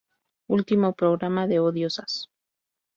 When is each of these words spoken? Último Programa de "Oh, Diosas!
Último 0.47 0.93
Programa 0.93 1.45
de 1.45 1.59
"Oh, 1.59 1.71
Diosas! 1.71 2.31